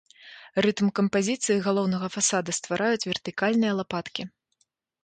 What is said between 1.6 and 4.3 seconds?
галоўнага фасада ствараюць вертыкальныя лапаткі.